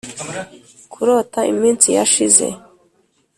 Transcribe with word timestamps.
kurota 0.91 1.39
iminsi 1.53 1.87
yashize, 1.97 2.47